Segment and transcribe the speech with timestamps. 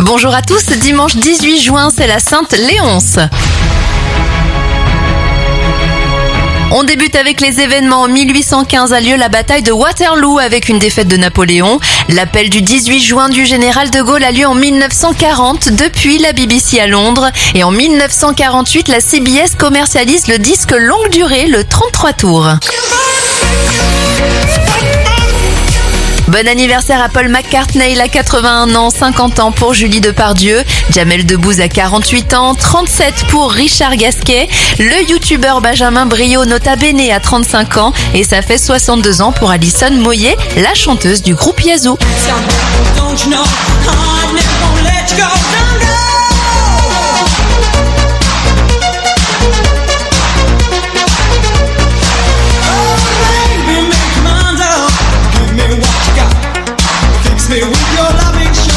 [0.00, 3.18] Bonjour à tous, dimanche 18 juin, c'est la Sainte Léonce.
[6.70, 8.02] On débute avec les événements.
[8.02, 11.80] En 1815 a lieu la bataille de Waterloo avec une défaite de Napoléon.
[12.08, 16.80] L'appel du 18 juin du général de Gaulle a lieu en 1940 depuis la BBC
[16.80, 17.30] à Londres.
[17.54, 22.48] Et en 1948, la CBS commercialise le disque longue durée, le 33 tours.
[26.30, 31.26] Bon anniversaire à Paul McCartney, il a 81 ans, 50 ans pour Julie Depardieu, Jamel
[31.26, 34.48] Debbouze a 48 ans, 37 pour Richard Gasquet,
[34.78, 37.92] le youtubeur Benjamin Brio Nota Bene a 35 ans.
[38.14, 41.98] Et ça fait 62 ans pour Alison Moyer, la chanteuse du groupe Yazoo.
[57.50, 58.69] me with your loving